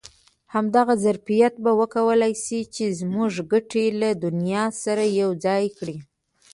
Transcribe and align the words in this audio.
همدغه 0.53 0.93
ظرفیت 1.05 1.53
به 1.63 1.71
وکولای 1.81 2.33
شي 2.43 2.59
چې 2.75 2.83
زموږ 2.99 3.31
ګټې 3.51 3.85
له 4.01 4.09
دنیا 4.23 4.63
سره 4.83 5.03
یو 5.19 5.29
ځای 5.45 5.65
کړي. 5.77 5.97